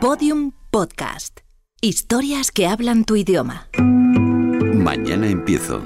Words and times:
Podium 0.00 0.52
Podcast. 0.70 1.40
Historias 1.80 2.52
que 2.52 2.68
hablan 2.68 3.04
tu 3.04 3.16
idioma. 3.16 3.66
Mañana 3.76 5.26
empiezo. 5.26 5.82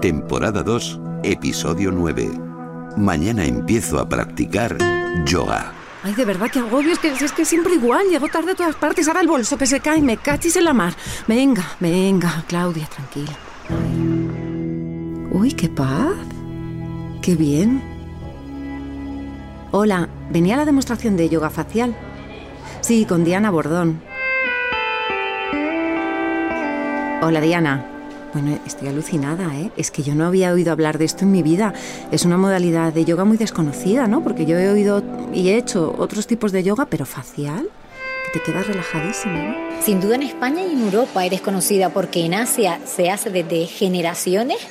Temporada 0.00 0.62
2, 0.62 1.00
episodio 1.24 1.90
9. 1.90 2.30
Mañana 2.96 3.44
empiezo 3.44 3.98
a 3.98 4.08
practicar 4.08 4.78
yoga. 5.26 5.72
Ay, 6.04 6.14
de 6.14 6.24
verdad, 6.24 6.48
que 6.52 6.60
agobio. 6.60 6.92
Es 6.92 7.00
que, 7.00 7.08
es 7.08 7.32
que 7.32 7.44
siempre 7.44 7.74
igual. 7.74 8.06
Llego 8.08 8.28
tarde 8.28 8.52
a 8.52 8.54
todas 8.54 8.76
partes. 8.76 9.08
Ahora 9.08 9.22
el 9.22 9.26
bolso 9.26 9.58
que 9.58 9.66
se 9.66 9.80
cae. 9.80 10.00
Me 10.02 10.18
cachis 10.18 10.54
en 10.54 10.64
la 10.64 10.72
mar. 10.72 10.94
Venga, 11.26 11.66
venga, 11.80 12.44
Claudia, 12.46 12.86
tranquila. 12.86 13.36
Ay. 13.70 15.28
Uy, 15.32 15.52
qué 15.52 15.68
paz. 15.68 16.14
Qué 17.22 17.34
bien. 17.34 17.82
Hola, 19.72 20.08
venía 20.30 20.54
a 20.54 20.58
la 20.58 20.64
demostración 20.64 21.16
de 21.16 21.28
yoga 21.28 21.50
facial. 21.50 21.96
Sí, 22.88 23.04
con 23.04 23.22
Diana 23.22 23.50
Bordón. 23.50 24.00
Hola, 27.20 27.42
Diana. 27.42 27.84
Bueno, 28.32 28.58
estoy 28.66 28.88
alucinada, 28.88 29.54
¿eh? 29.58 29.70
Es 29.76 29.90
que 29.90 30.02
yo 30.02 30.14
no 30.14 30.24
había 30.24 30.54
oído 30.54 30.72
hablar 30.72 30.96
de 30.96 31.04
esto 31.04 31.24
en 31.26 31.32
mi 31.32 31.42
vida. 31.42 31.74
Es 32.10 32.24
una 32.24 32.38
modalidad 32.38 32.94
de 32.94 33.04
yoga 33.04 33.26
muy 33.26 33.36
desconocida, 33.36 34.06
¿no? 34.06 34.24
Porque 34.24 34.46
yo 34.46 34.58
he 34.58 34.70
oído 34.70 35.02
y 35.34 35.50
he 35.50 35.58
hecho 35.58 35.94
otros 35.98 36.26
tipos 36.26 36.50
de 36.50 36.62
yoga, 36.62 36.86
pero 36.86 37.04
facial, 37.04 37.68
que 38.24 38.38
te 38.38 38.42
quedas 38.42 38.66
relajadísima, 38.66 39.34
¿no? 39.34 39.54
Sin 39.82 40.00
duda 40.00 40.14
en 40.14 40.22
España 40.22 40.62
y 40.62 40.72
en 40.72 40.80
Europa 40.80 41.26
eres 41.26 41.42
conocida 41.42 41.90
porque 41.90 42.24
en 42.24 42.32
Asia 42.32 42.80
se 42.86 43.10
hace 43.10 43.28
desde 43.28 43.66
generaciones 43.66 44.66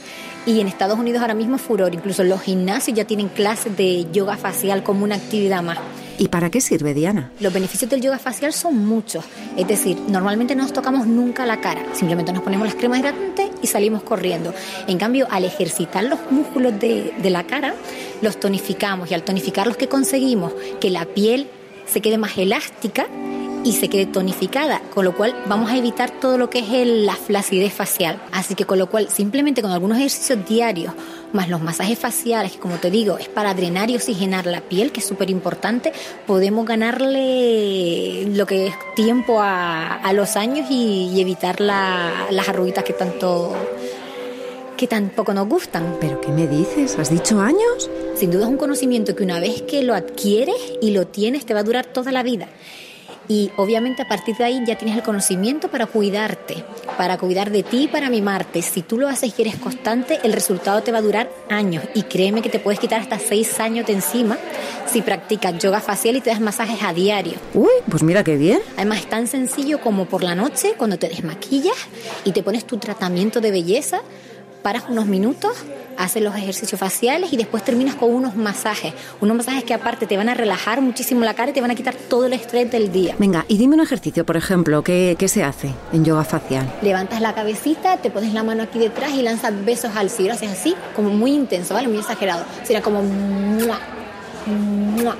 y 0.47 0.59
en 0.59 0.67
Estados 0.67 0.97
Unidos 0.97 1.21
ahora 1.21 1.35
mismo 1.35 1.57
es 1.57 1.61
furor. 1.61 1.93
Incluso 1.93 2.23
los 2.23 2.41
gimnasios 2.41 2.97
ya 2.97 3.05
tienen 3.05 3.29
clases 3.29 3.77
de 3.77 4.11
yoga 4.11 4.37
facial 4.37 4.81
como 4.81 5.03
una 5.03 5.17
actividad 5.17 5.61
más. 5.61 5.77
¿Y 6.19 6.29
para 6.29 6.49
qué 6.49 6.61
sirve, 6.61 6.95
Diana? 6.95 7.31
Los 7.39 7.53
beneficios 7.53 7.91
del 7.91 8.01
yoga 8.01 8.17
facial 8.17 8.51
son 8.51 8.85
muchos. 8.87 9.23
Es 9.55 9.67
decir, 9.67 9.97
normalmente 10.07 10.55
no 10.55 10.63
nos 10.63 10.73
tocamos 10.73 11.05
nunca 11.05 11.45
la 11.45 11.61
cara. 11.61 11.83
Simplemente 11.93 12.33
nos 12.33 12.41
ponemos 12.41 12.65
las 12.65 12.75
cremas 12.75 12.99
hidratantes 12.99 13.49
y 13.61 13.67
salimos 13.67 14.01
corriendo. 14.01 14.51
En 14.87 14.97
cambio, 14.97 15.27
al 15.29 15.45
ejercitar 15.45 16.03
los 16.05 16.19
músculos 16.31 16.79
de, 16.79 17.13
de 17.21 17.29
la 17.29 17.43
cara, 17.45 17.75
los 18.23 18.39
tonificamos. 18.39 19.11
Y 19.11 19.13
al 19.13 19.21
tonificarlos, 19.23 19.77
¿qué 19.77 19.87
conseguimos? 19.87 20.53
Que 20.81 20.89
la 20.89 21.05
piel 21.05 21.47
se 21.85 22.01
quede 22.01 22.17
más 22.17 22.35
elástica 22.37 23.05
y 23.63 23.73
se 23.73 23.89
quede 23.89 24.05
tonificada, 24.05 24.81
con 24.93 25.03
lo 25.05 25.15
cual 25.15 25.35
vamos 25.47 25.69
a 25.69 25.77
evitar 25.77 26.09
todo 26.09 26.37
lo 26.37 26.49
que 26.49 26.59
es 26.59 26.69
el- 26.71 27.05
la 27.05 27.15
flacidez 27.15 27.73
facial. 27.73 28.19
Así 28.31 28.55
que 28.55 28.65
con 28.65 28.77
lo 28.79 28.89
cual 28.89 29.09
simplemente 29.09 29.61
con 29.61 29.71
algunos 29.71 29.97
ejercicios 29.97 30.39
diarios, 30.47 30.93
más 31.33 31.49
los 31.49 31.61
masajes 31.61 31.99
faciales, 31.99 32.53
que 32.53 32.59
como 32.59 32.75
te 32.75 32.89
digo, 32.89 33.17
es 33.17 33.27
para 33.29 33.53
drenar 33.53 33.89
y 33.89 33.95
oxigenar 33.95 34.45
la 34.45 34.61
piel, 34.61 34.91
que 34.91 34.99
es 35.01 35.05
súper 35.05 35.29
importante, 35.29 35.91
podemos 36.25 36.65
ganarle 36.65 38.27
lo 38.33 38.45
que 38.45 38.67
es 38.67 38.73
tiempo 38.95 39.39
a, 39.41 39.95
a 39.95 40.13
los 40.13 40.35
años 40.35 40.67
y, 40.69 41.11
y 41.13 41.21
evitar 41.21 41.59
la- 41.61 42.27
las 42.31 42.47
arruguitas 42.49 42.83
que 42.83 42.93
tanto 42.93 43.53
que 44.77 44.85
tampoco 44.87 45.33
nos 45.33 45.47
gustan. 45.49 45.97
¿Pero 45.99 46.21
qué 46.21 46.27
me 46.29 46.45
dices? 46.47 46.97
¿Has 46.99 47.09
dicho 47.09 47.39
años? 47.41 47.89
Sin 48.15 48.29
duda 48.31 48.43
es 48.43 48.49
un 48.49 48.57
conocimiento 48.57 49.15
que 49.15 49.23
una 49.23 49.39
vez 49.39 49.63
que 49.63 49.81
lo 49.81 49.95
adquieres 49.95 50.55
y 50.81 50.91
lo 50.91 51.07
tienes 51.07 51.45
te 51.47 51.53
va 51.55 51.61
a 51.61 51.63
durar 51.63 51.87
toda 51.87 52.11
la 52.11 52.21
vida. 52.21 52.47
Y 53.27 53.51
obviamente 53.57 54.01
a 54.01 54.07
partir 54.07 54.37
de 54.37 54.45
ahí 54.45 54.63
ya 54.65 54.77
tienes 54.77 54.95
el 54.95 55.03
conocimiento 55.03 55.69
para 55.69 55.85
cuidarte, 55.85 56.63
para 56.97 57.17
cuidar 57.17 57.51
de 57.51 57.63
ti 57.63 57.83
y 57.83 57.87
para 57.87 58.09
mimarte. 58.09 58.61
Si 58.61 58.81
tú 58.81 58.97
lo 58.97 59.07
haces 59.07 59.33
y 59.37 59.41
eres 59.41 59.57
constante, 59.57 60.19
el 60.23 60.33
resultado 60.33 60.81
te 60.81 60.91
va 60.91 60.99
a 60.99 61.01
durar 61.01 61.29
años. 61.49 61.83
Y 61.93 62.03
créeme 62.03 62.41
que 62.41 62.49
te 62.49 62.59
puedes 62.59 62.79
quitar 62.79 63.01
hasta 63.01 63.19
seis 63.19 63.59
años 63.59 63.85
de 63.87 63.93
encima 63.93 64.37
si 64.87 65.01
practicas 65.01 65.57
yoga 65.59 65.81
facial 65.81 66.15
y 66.15 66.21
te 66.21 66.29
das 66.29 66.39
masajes 66.39 66.81
a 66.83 66.93
diario. 66.93 67.33
Uy, 67.53 67.69
pues 67.89 68.03
mira 68.03 68.23
qué 68.23 68.37
bien. 68.37 68.59
Además 68.75 68.99
es 68.99 69.09
tan 69.09 69.27
sencillo 69.27 69.81
como 69.81 70.05
por 70.05 70.23
la 70.23 70.35
noche, 70.35 70.75
cuando 70.77 70.97
te 70.97 71.09
desmaquillas 71.09 71.75
y 72.23 72.31
te 72.31 72.43
pones 72.43 72.65
tu 72.65 72.77
tratamiento 72.77 73.41
de 73.41 73.51
belleza, 73.51 74.01
paras 74.67 74.83
unos 74.89 75.05
minutos, 75.05 75.53
haces 75.97 76.21
los 76.21 76.35
ejercicios 76.35 76.77
faciales 76.77 77.31
y 77.31 77.37
después 77.37 77.63
terminas 77.63 77.95
con 77.95 78.13
unos 78.13 78.35
masajes. 78.35 78.93
Unos 79.21 79.37
masajes 79.37 79.63
que 79.63 79.73
aparte 79.73 80.07
te 80.07 80.17
van 80.17 80.27
a 80.27 80.33
relajar 80.33 80.81
muchísimo 80.81 81.23
la 81.23 81.35
cara 81.35 81.51
y 81.51 81.53
te 81.53 81.61
van 81.61 81.71
a 81.71 81.75
quitar 81.75 81.95
todo 81.95 82.25
el 82.25 82.33
estrés 82.33 82.69
del 82.69 82.91
día. 82.91 83.15
Venga, 83.17 83.45
y 83.47 83.57
dime 83.57 83.75
un 83.75 83.81
ejercicio, 83.81 84.25
por 84.25 84.35
ejemplo, 84.35 84.83
¿qué, 84.83 85.15
qué 85.17 85.29
se 85.29 85.41
hace 85.41 85.73
en 85.93 86.03
yoga 86.03 86.25
facial? 86.25 86.69
Levantas 86.81 87.21
la 87.21 87.33
cabecita, 87.33 87.95
te 87.95 88.11
pones 88.11 88.33
la 88.33 88.43
mano 88.43 88.63
aquí 88.63 88.77
detrás 88.77 89.11
y 89.13 89.21
lanzas 89.21 89.53
besos 89.63 89.95
al 89.95 90.09
cielo. 90.09 90.33
Haces 90.33 90.51
así, 90.51 90.75
como 90.97 91.11
muy 91.11 91.31
intenso, 91.31 91.73
¿vale? 91.73 91.87
Muy 91.87 91.99
exagerado. 91.99 92.43
Será 92.63 92.81
como... 92.81 93.01
¡mua! 93.03 93.79
¡mua! 94.47 95.15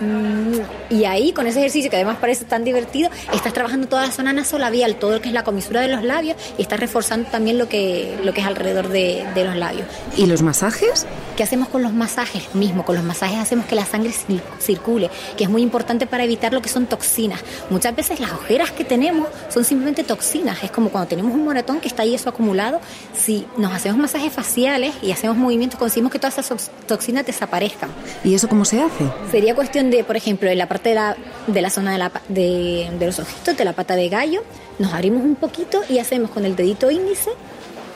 ¡Mua! 0.00 0.64
Y 0.88 1.04
ahí, 1.04 1.32
con 1.32 1.46
ese 1.46 1.60
ejercicio 1.60 1.90
que 1.90 1.96
además 1.96 2.18
parece 2.20 2.44
tan 2.44 2.64
divertido, 2.64 3.10
estás 3.32 3.52
trabajando 3.52 3.88
toda 3.88 4.06
la 4.06 4.12
zona 4.12 4.32
nasolabial, 4.32 4.96
todo 4.96 5.12
lo 5.12 5.20
que 5.20 5.28
es 5.28 5.34
la 5.34 5.44
comisura 5.44 5.80
de 5.80 5.88
los 5.88 6.02
labios 6.02 6.36
y 6.58 6.62
estás 6.62 6.80
reforzando 6.80 7.30
también 7.30 7.58
lo 7.58 7.68
que, 7.68 8.18
lo 8.24 8.32
que 8.32 8.40
es 8.40 8.46
alrededor 8.46 8.88
de, 8.88 9.26
de 9.34 9.44
los 9.44 9.56
labios. 9.56 9.86
¿Y 10.16 10.26
los 10.26 10.42
masajes? 10.42 11.06
¿Qué 11.40 11.44
hacemos 11.44 11.68
con 11.68 11.82
los 11.82 11.94
masajes? 11.94 12.54
Mismo, 12.54 12.84
con 12.84 12.96
los 12.96 13.02
masajes 13.02 13.38
hacemos 13.38 13.64
que 13.64 13.74
la 13.74 13.86
sangre 13.86 14.10
cir- 14.10 14.42
circule, 14.58 15.08
que 15.38 15.44
es 15.44 15.48
muy 15.48 15.62
importante 15.62 16.06
para 16.06 16.22
evitar 16.22 16.52
lo 16.52 16.60
que 16.60 16.68
son 16.68 16.84
toxinas. 16.84 17.40
Muchas 17.70 17.96
veces 17.96 18.20
las 18.20 18.30
ojeras 18.32 18.72
que 18.72 18.84
tenemos 18.84 19.26
son 19.48 19.64
simplemente 19.64 20.04
toxinas. 20.04 20.62
Es 20.62 20.70
como 20.70 20.90
cuando 20.90 21.08
tenemos 21.08 21.32
un 21.32 21.42
moretón 21.42 21.80
que 21.80 21.88
está 21.88 22.02
ahí 22.02 22.14
eso 22.14 22.28
acumulado. 22.28 22.78
Si 23.14 23.46
nos 23.56 23.72
hacemos 23.72 23.96
masajes 23.96 24.30
faciales 24.34 24.94
y 25.00 25.12
hacemos 25.12 25.38
movimientos, 25.38 25.78
conseguimos 25.78 26.12
que 26.12 26.18
todas 26.18 26.34
esas 26.36 26.50
tox- 26.50 26.70
toxinas 26.86 27.24
desaparezcan. 27.24 27.88
¿Y 28.22 28.34
eso 28.34 28.46
cómo 28.46 28.66
se 28.66 28.82
hace? 28.82 29.04
Sería 29.30 29.54
cuestión 29.54 29.90
de, 29.90 30.04
por 30.04 30.16
ejemplo, 30.18 30.50
en 30.50 30.58
la 30.58 30.68
parte 30.68 30.90
de 30.90 30.94
la, 30.96 31.16
de 31.46 31.62
la 31.62 31.70
zona 31.70 31.92
de, 31.92 31.98
la 31.98 32.12
de, 32.28 32.90
de 32.98 33.06
los 33.06 33.18
ojitos, 33.18 33.56
de 33.56 33.64
la 33.64 33.72
pata 33.72 33.96
de 33.96 34.10
gallo, 34.10 34.42
nos 34.78 34.92
abrimos 34.92 35.22
un 35.24 35.36
poquito 35.36 35.80
y 35.88 36.00
hacemos 36.00 36.32
con 36.32 36.44
el 36.44 36.54
dedito 36.54 36.90
índice 36.90 37.30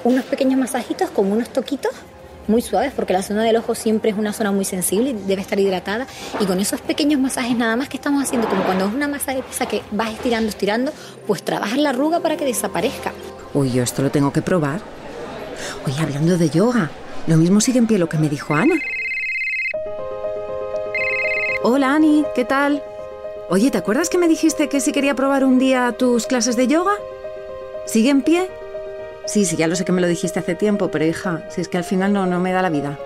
unos 0.02 0.24
pequeños 0.24 0.58
masajitos 0.58 1.10
con 1.10 1.30
unos 1.30 1.50
toquitos 1.50 1.92
muy 2.48 2.62
suaves, 2.62 2.92
porque 2.94 3.12
la 3.12 3.22
zona 3.22 3.42
del 3.42 3.56
ojo 3.56 3.74
siempre 3.74 4.10
es 4.10 4.16
una 4.16 4.32
zona 4.32 4.52
muy 4.52 4.64
sensible 4.64 5.10
y 5.10 5.12
debe 5.12 5.42
estar 5.42 5.58
hidratada. 5.58 6.06
Y 6.40 6.46
con 6.46 6.60
esos 6.60 6.80
pequeños 6.80 7.20
masajes 7.20 7.56
nada 7.56 7.76
más 7.76 7.88
que 7.88 7.96
estamos 7.96 8.22
haciendo, 8.22 8.48
como 8.48 8.62
cuando 8.64 8.86
es 8.86 8.94
una 8.94 9.08
masa 9.08 9.34
de 9.34 9.42
pizza 9.42 9.66
que 9.66 9.82
vas 9.90 10.12
estirando, 10.12 10.48
estirando, 10.48 10.92
pues 11.26 11.42
trabajas 11.42 11.78
la 11.78 11.90
arruga 11.90 12.20
para 12.20 12.36
que 12.36 12.44
desaparezca. 12.44 13.12
Uy, 13.52 13.72
yo 13.72 13.82
esto 13.82 14.02
lo 14.02 14.10
tengo 14.10 14.32
que 14.32 14.42
probar. 14.42 14.80
Oye, 15.86 16.00
hablando 16.00 16.36
de 16.36 16.50
yoga, 16.50 16.90
lo 17.26 17.36
mismo 17.36 17.60
sigue 17.60 17.78
en 17.78 17.86
pie 17.86 17.98
lo 17.98 18.08
que 18.08 18.18
me 18.18 18.28
dijo 18.28 18.54
Ana. 18.54 18.74
Hola, 21.62 21.94
Ani, 21.94 22.24
¿qué 22.34 22.44
tal? 22.44 22.82
Oye, 23.48 23.70
¿te 23.70 23.78
acuerdas 23.78 24.10
que 24.10 24.18
me 24.18 24.28
dijiste 24.28 24.68
que 24.68 24.80
si 24.80 24.92
quería 24.92 25.14
probar 25.14 25.44
un 25.44 25.58
día 25.58 25.92
tus 25.92 26.26
clases 26.26 26.56
de 26.56 26.66
yoga? 26.66 26.92
¿Sigue 27.86 28.10
en 28.10 28.22
pie? 28.22 28.50
Sí, 29.26 29.44
sí, 29.44 29.56
ya 29.56 29.66
lo 29.66 29.76
sé 29.76 29.84
que 29.84 29.92
me 29.92 30.00
lo 30.00 30.06
dijiste 30.06 30.38
hace 30.38 30.54
tiempo, 30.54 30.90
pero 30.90 31.04
hija, 31.04 31.44
si 31.48 31.60
es 31.60 31.68
que 31.68 31.78
al 31.78 31.84
final 31.84 32.12
no, 32.12 32.26
no 32.26 32.40
me 32.40 32.52
da 32.52 32.62
la 32.62 32.70
vida. 32.70 32.98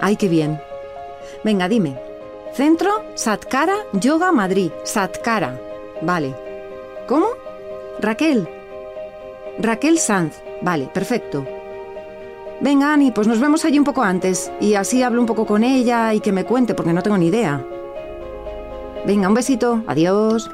Ay, 0.00 0.16
qué 0.16 0.28
bien. 0.28 0.60
Venga, 1.44 1.68
dime. 1.68 1.96
Centro 2.52 2.90
Satkara 3.14 3.76
Yoga 3.92 4.32
Madrid. 4.32 4.70
Satkara. 4.84 5.60
Vale. 6.00 6.34
¿Cómo? 7.06 7.26
Raquel. 8.00 8.48
Raquel 9.58 9.98
Sanz. 9.98 10.42
Vale, 10.62 10.88
perfecto. 10.92 11.46
Venga, 12.60 12.92
Ani, 12.92 13.10
pues 13.10 13.26
nos 13.26 13.40
vemos 13.40 13.64
allí 13.64 13.78
un 13.78 13.84
poco 13.84 14.02
antes 14.02 14.50
y 14.60 14.74
así 14.74 15.02
hablo 15.02 15.20
un 15.20 15.26
poco 15.26 15.46
con 15.46 15.62
ella 15.62 16.14
y 16.14 16.20
que 16.20 16.32
me 16.32 16.44
cuente 16.44 16.74
porque 16.74 16.92
no 16.92 17.02
tengo 17.02 17.18
ni 17.18 17.26
idea. 17.26 17.62
Venga, 19.06 19.28
un 19.28 19.34
besito. 19.34 19.82
Adiós. 19.86 20.50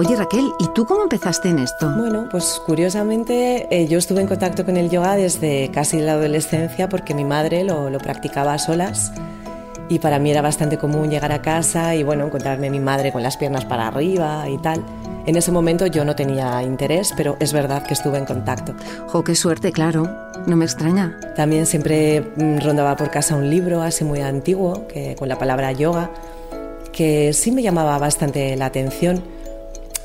Oye, 0.00 0.16
Raquel, 0.16 0.54
¿y 0.58 0.66
tú 0.68 0.86
cómo 0.86 1.02
empezaste 1.02 1.50
en 1.50 1.58
esto? 1.58 1.92
Bueno, 1.94 2.26
pues 2.30 2.58
curiosamente 2.64 3.66
eh, 3.70 3.86
yo 3.86 3.98
estuve 3.98 4.22
en 4.22 4.28
contacto 4.28 4.64
con 4.64 4.78
el 4.78 4.88
yoga 4.88 5.14
desde 5.14 5.70
casi 5.74 5.98
la 5.98 6.12
adolescencia 6.12 6.88
porque 6.88 7.12
mi 7.12 7.22
madre 7.22 7.64
lo, 7.64 7.90
lo 7.90 7.98
practicaba 7.98 8.54
a 8.54 8.58
solas 8.58 9.12
y 9.90 9.98
para 9.98 10.18
mí 10.18 10.30
era 10.30 10.40
bastante 10.40 10.78
común 10.78 11.10
llegar 11.10 11.32
a 11.32 11.42
casa 11.42 11.94
y 11.94 12.02
bueno, 12.02 12.24
encontrarme 12.24 12.68
a 12.68 12.70
mi 12.70 12.80
madre 12.80 13.12
con 13.12 13.22
las 13.22 13.36
piernas 13.36 13.66
para 13.66 13.88
arriba 13.88 14.48
y 14.48 14.56
tal. 14.56 14.82
En 15.26 15.36
ese 15.36 15.52
momento 15.52 15.86
yo 15.86 16.02
no 16.06 16.16
tenía 16.16 16.62
interés, 16.62 17.12
pero 17.14 17.36
es 17.38 17.52
verdad 17.52 17.82
que 17.82 17.92
estuve 17.92 18.16
en 18.16 18.24
contacto. 18.24 18.74
Jo, 19.06 19.22
qué 19.22 19.34
suerte, 19.34 19.70
claro. 19.70 20.08
No 20.46 20.56
me 20.56 20.64
extraña. 20.64 21.20
También 21.36 21.66
siempre 21.66 22.22
mm, 22.36 22.60
rondaba 22.60 22.96
por 22.96 23.10
casa 23.10 23.36
un 23.36 23.50
libro 23.50 23.82
así 23.82 24.02
muy 24.04 24.22
antiguo 24.22 24.88
que, 24.88 25.14
con 25.14 25.28
la 25.28 25.36
palabra 25.36 25.72
yoga 25.72 26.10
que 26.90 27.32
sí 27.32 27.52
me 27.52 27.62
llamaba 27.62 27.98
bastante 27.98 28.56
la 28.56 28.64
atención. 28.64 29.22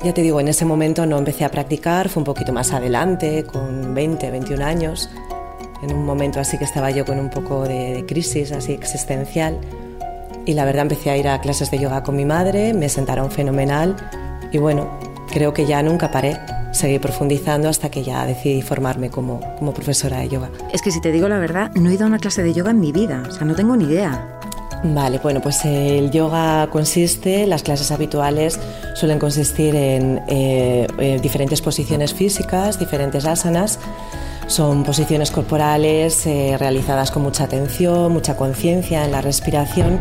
Ya 0.02 0.12
te 0.12 0.22
digo, 0.22 0.40
en 0.40 0.48
ese 0.48 0.64
momento 0.64 1.06
no 1.06 1.18
empecé 1.18 1.44
a 1.44 1.50
practicar, 1.50 2.08
fue 2.08 2.20
un 2.20 2.24
poquito 2.24 2.52
más 2.52 2.72
adelante, 2.72 3.44
con 3.44 3.94
20, 3.94 4.30
21 4.30 4.64
años, 4.64 5.10
en 5.82 5.92
un 5.92 6.04
momento 6.04 6.38
así 6.38 6.58
que 6.58 6.64
estaba 6.64 6.90
yo 6.90 7.04
con 7.04 7.18
un 7.18 7.30
poco 7.30 7.66
de, 7.66 8.04
crisis 8.06 8.52
así 8.52 8.72
existencial. 8.72 9.58
Y 10.44 10.54
la 10.54 10.64
verdad 10.64 10.82
empecé 10.82 11.10
a 11.10 11.16
ir 11.16 11.28
a 11.28 11.40
clases 11.40 11.70
de 11.70 11.78
yoga 11.78 12.02
con 12.02 12.14
mi 12.14 12.24
madre, 12.24 12.72
me 12.72 12.88
sentaron 12.88 13.30
fenomenal 13.30 13.96
y 14.52 14.58
bueno, 14.58 14.88
creo 15.32 15.52
que 15.52 15.66
ya 15.66 15.82
nunca 15.82 16.10
paré. 16.10 16.38
Seguí 16.72 16.98
profundizando 16.98 17.68
hasta 17.68 17.90
que 17.90 18.04
ya 18.04 18.26
decidí 18.26 18.60
formarme 18.60 19.08
como, 19.08 19.40
como 19.58 19.72
profesora 19.72 20.18
de 20.18 20.28
yoga. 20.28 20.50
Es 20.72 20.82
que 20.82 20.90
si 20.90 21.00
te 21.00 21.10
digo 21.10 21.26
la 21.26 21.38
verdad, 21.38 21.70
no 21.74 21.88
he 21.88 21.94
ido 21.94 22.04
a 22.04 22.06
una 22.06 22.18
clase 22.18 22.42
de 22.42 22.52
yoga 22.52 22.70
en 22.70 22.80
mi 22.80 22.92
vida. 22.92 23.22
O 23.26 23.32
sea, 23.32 23.46
no 23.46 23.54
tengo 23.54 23.76
ni 23.76 23.86
idea. 23.86 24.35
Vale, 24.84 25.18
bueno, 25.22 25.40
pues 25.40 25.64
el 25.64 26.10
yoga 26.10 26.68
consiste, 26.70 27.46
las 27.46 27.62
clases 27.62 27.90
habituales 27.90 28.60
suelen 28.94 29.18
consistir 29.18 29.74
en 29.74 30.22
eh, 30.28 30.86
eh, 30.98 31.18
diferentes 31.20 31.60
posiciones 31.60 32.14
físicas, 32.14 32.78
diferentes 32.78 33.24
asanas. 33.24 33.78
Son 34.46 34.84
posiciones 34.84 35.30
corporales 35.30 36.24
eh, 36.26 36.56
realizadas 36.58 37.10
con 37.10 37.22
mucha 37.22 37.44
atención, 37.44 38.12
mucha 38.12 38.36
conciencia 38.36 39.04
en 39.04 39.10
la 39.10 39.20
respiración 39.20 39.98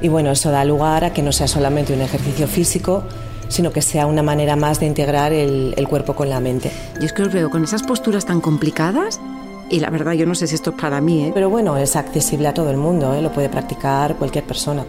y 0.00 0.08
bueno, 0.08 0.30
eso 0.30 0.50
da 0.50 0.64
lugar 0.64 1.04
a 1.04 1.12
que 1.12 1.22
no 1.22 1.32
sea 1.32 1.48
solamente 1.48 1.92
un 1.92 2.00
ejercicio 2.00 2.46
físico, 2.46 3.04
sino 3.48 3.72
que 3.72 3.82
sea 3.82 4.06
una 4.06 4.22
manera 4.22 4.56
más 4.56 4.80
de 4.80 4.86
integrar 4.86 5.32
el, 5.32 5.74
cuerpo 5.88 6.14
con 6.14 6.28
la 6.28 6.40
mente. 6.40 6.70
Yo 6.98 7.06
es 7.06 7.12
que 7.12 7.22
os 7.22 7.32
veo 7.32 7.50
con 7.50 7.64
esas 7.64 7.82
posturas 7.82 8.26
tan 8.26 8.40
complicadas 8.40 9.20
y 9.68 9.80
la 9.80 9.90
verdad 9.90 10.12
yo 10.12 10.26
no 10.26 10.34
sé 10.34 10.46
si 10.46 10.54
esto 10.54 10.70
es 10.70 10.76
para 10.76 11.00
mí, 11.00 11.24
¿eh? 11.24 11.30
Pero 11.34 11.50
bueno, 11.50 11.76
es 11.76 11.96
accesible 11.96 12.48
a 12.48 12.54
todo 12.54 12.70
el 12.70 12.76
mundo, 12.76 13.14
¿eh? 13.14 13.22
lo 13.22 13.32
puede 13.32 13.48
practicar 13.48 14.16
cualquier 14.16 14.44
persona. 14.44 14.84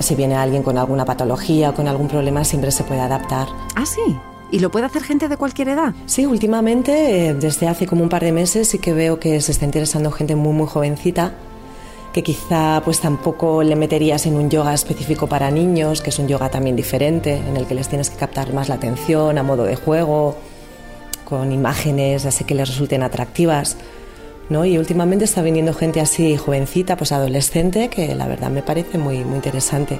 Si 0.00 0.14
viene 0.14 0.36
alguien 0.36 0.62
con 0.62 0.78
alguna 0.78 1.04
patología 1.04 1.70
o 1.70 1.74
con 1.74 1.88
algún 1.88 2.08
problema, 2.08 2.44
siempre 2.44 2.70
se 2.70 2.84
puede 2.84 3.00
adaptar. 3.00 3.48
Ah, 3.74 3.86
sí. 3.86 4.16
¿Y 4.50 4.60
lo 4.60 4.70
puede 4.70 4.86
hacer 4.86 5.02
gente 5.02 5.28
de 5.28 5.36
cualquier 5.36 5.68
edad? 5.68 5.92
Sí, 6.06 6.24
últimamente, 6.24 7.28
eh, 7.28 7.34
desde 7.34 7.68
hace 7.68 7.86
como 7.86 8.02
un 8.02 8.08
par 8.08 8.22
de 8.22 8.32
meses, 8.32 8.68
sí 8.68 8.78
que 8.78 8.92
veo 8.92 9.20
que 9.20 9.40
se 9.40 9.52
está 9.52 9.64
interesando 9.64 10.10
gente 10.10 10.36
muy, 10.36 10.52
muy 10.52 10.66
jovencita, 10.66 11.32
que 12.12 12.22
quizá 12.22 12.80
pues 12.84 13.00
tampoco 13.00 13.62
le 13.62 13.76
meterías 13.76 14.24
en 14.26 14.36
un 14.36 14.48
yoga 14.48 14.72
específico 14.72 15.26
para 15.26 15.50
niños, 15.50 16.00
que 16.00 16.10
es 16.10 16.18
un 16.18 16.28
yoga 16.28 16.48
también 16.48 16.76
diferente, 16.76 17.36
en 17.36 17.56
el 17.56 17.66
que 17.66 17.74
les 17.74 17.88
tienes 17.88 18.08
que 18.08 18.16
captar 18.16 18.54
más 18.54 18.68
la 18.68 18.76
atención 18.76 19.36
a 19.36 19.42
modo 19.42 19.64
de 19.64 19.76
juego, 19.76 20.36
con 21.28 21.52
imágenes 21.52 22.24
así 22.24 22.44
que 22.44 22.54
les 22.54 22.68
resulten 22.68 23.02
atractivas. 23.02 23.76
¿no? 24.48 24.64
Y 24.64 24.78
últimamente 24.78 25.26
está 25.26 25.42
viniendo 25.42 25.74
gente 25.74 26.00
así 26.00 26.38
jovencita, 26.38 26.96
pues 26.96 27.12
adolescente, 27.12 27.90
que 27.90 28.14
la 28.14 28.26
verdad 28.26 28.50
me 28.50 28.62
parece 28.62 28.96
muy, 28.96 29.22
muy 29.24 29.36
interesante. 29.36 29.98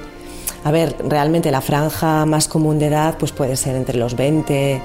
A 0.63 0.71
ver, 0.71 0.95
realmente 1.07 1.51
la 1.51 1.61
franja 1.61 2.25
más 2.25 2.47
común 2.47 2.79
de 2.79 2.87
edad 2.87 3.15
pues 3.19 3.31
puede 3.31 3.55
ser 3.55 3.75
entre 3.75 3.97
los 3.99 4.15
20, 4.15 4.81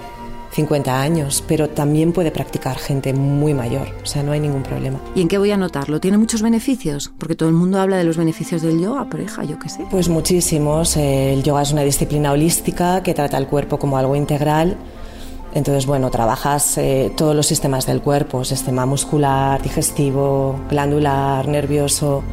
50 0.54 1.00
años, 1.00 1.42
pero 1.48 1.68
también 1.68 2.12
puede 2.12 2.30
practicar 2.30 2.76
gente 2.78 3.12
muy 3.12 3.54
mayor, 3.54 3.88
o 4.02 4.06
sea, 4.06 4.22
no 4.22 4.32
hay 4.32 4.40
ningún 4.40 4.62
problema. 4.62 5.00
¿Y 5.14 5.20
en 5.20 5.28
qué 5.28 5.38
voy 5.38 5.50
a 5.50 5.56
notarlo? 5.56 5.98
¿Tiene 5.98 6.16
muchos 6.16 6.42
beneficios? 6.42 7.12
Porque 7.18 7.34
todo 7.34 7.48
el 7.48 7.54
mundo 7.54 7.80
habla 7.80 7.96
de 7.96 8.04
los 8.04 8.16
beneficios 8.16 8.62
del 8.62 8.80
yoga, 8.80 9.06
pero 9.10 9.24
hija, 9.24 9.44
yo 9.44 9.58
qué 9.58 9.68
sé. 9.68 9.84
Pues 9.90 10.08
muchísimos. 10.08 10.96
El 10.96 11.42
yoga 11.42 11.62
es 11.62 11.72
una 11.72 11.82
disciplina 11.82 12.30
holística 12.30 13.02
que 13.02 13.14
trata 13.14 13.36
el 13.36 13.48
cuerpo 13.48 13.78
como 13.78 13.98
algo 13.98 14.14
integral. 14.14 14.76
Entonces, 15.54 15.86
bueno, 15.86 16.10
trabajas 16.10 16.76
eh, 16.78 17.12
todos 17.16 17.34
los 17.34 17.46
sistemas 17.46 17.86
del 17.86 18.02
cuerpo, 18.02 18.44
sistema 18.44 18.86
muscular, 18.86 19.62
digestivo, 19.62 20.58
glandular, 20.68 21.46
nervioso 21.46 22.24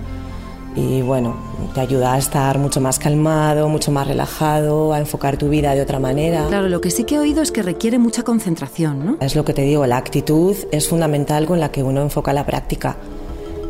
y 0.76 1.02
bueno, 1.02 1.36
te 1.74 1.82
ayuda 1.82 2.14
a 2.14 2.18
estar 2.18 2.58
mucho 2.58 2.80
más 2.80 2.98
calmado, 2.98 3.68
mucho 3.68 3.92
más 3.92 4.08
relajado, 4.08 4.94
a 4.94 5.00
enfocar 5.00 5.38
tu 5.38 5.50
vida 5.50 5.76
de 5.76 5.82
otra 5.82 6.00
manera. 6.00 6.46
Claro, 6.48 6.70
lo 6.70 6.80
que 6.82 6.92
sí 6.92 7.04
que 7.04 7.16
he 7.16 7.20
oído 7.20 7.42
es 7.42 7.52
que 7.52 7.62
requiere 7.62 8.00
mucha 8.00 8.24
concentración, 8.24 9.06
¿no? 9.06 9.18
Es 9.20 9.36
lo 9.36 9.44
que 9.44 9.54
te 9.54 9.64
digo, 9.64 9.86
la 9.86 9.98
actitud 9.98 10.56
es 10.72 10.88
fundamental 10.88 11.46
con 11.46 11.60
la 11.60 11.72
que 11.72 11.84
uno 11.84 12.02
enfoca 12.02 12.32
la 12.34 12.46
práctica. 12.46 12.98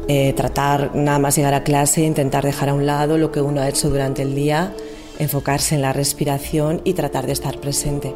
Eh, 0.07 0.33
tratar 0.33 0.95
nada 0.95 1.19
más 1.19 1.35
llegar 1.35 1.53
a 1.53 1.63
clase, 1.63 2.03
intentar 2.03 2.43
dejar 2.43 2.69
a 2.69 2.73
un 2.73 2.85
lado 2.85 3.17
lo 3.17 3.31
que 3.31 3.41
uno 3.41 3.61
ha 3.61 3.69
hecho 3.69 3.89
durante 3.89 4.21
el 4.21 4.35
día, 4.35 4.73
enfocarse 5.19 5.75
en 5.75 5.81
la 5.81 5.93
respiración 5.93 6.81
y 6.83 6.93
tratar 6.93 7.25
de 7.25 7.33
estar 7.33 7.57
presente. 7.59 8.13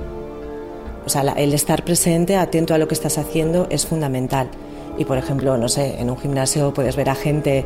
O 1.05 1.09
sea, 1.09 1.21
el 1.21 1.53
estar 1.53 1.83
presente, 1.83 2.35
atento 2.35 2.73
a 2.73 2.77
lo 2.77 2.87
que 2.87 2.95
estás 2.95 3.17
haciendo, 3.17 3.67
es 3.69 3.85
fundamental. 3.85 4.49
Y 4.97 5.05
por 5.05 5.17
ejemplo, 5.17 5.57
no 5.57 5.69
sé, 5.69 5.99
en 5.99 6.09
un 6.09 6.17
gimnasio 6.17 6.73
puedes 6.73 6.95
ver 6.95 7.09
a 7.09 7.15
gente 7.15 7.65